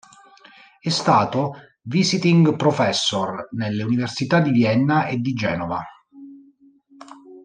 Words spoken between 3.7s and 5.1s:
università di Vienna